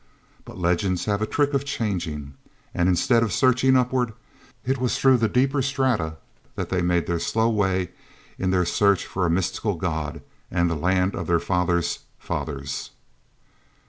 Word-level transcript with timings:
But 0.45 0.57
legends 0.57 1.05
have 1.05 1.21
a 1.21 1.27
trick 1.27 1.53
of 1.53 1.63
changing, 1.63 2.33
and 2.73 2.89
instead 2.89 3.21
of 3.21 3.31
searching 3.31 3.77
upward, 3.77 4.13
it 4.65 4.79
was 4.79 4.97
through 4.97 5.17
the 5.17 5.29
deeper 5.29 5.61
strata 5.61 6.17
that 6.55 6.69
they 6.69 6.81
made 6.81 7.05
their 7.05 7.19
slow 7.19 7.51
way 7.51 7.91
in 8.39 8.49
their 8.49 8.65
search 8.65 9.05
for 9.05 9.27
a 9.27 9.29
mystic 9.29 9.77
god 9.77 10.23
and 10.49 10.71
the 10.71 10.75
land 10.75 11.13
of 11.15 11.27
their 11.27 11.39
fathers' 11.39 11.99
fathers.... 12.17 12.89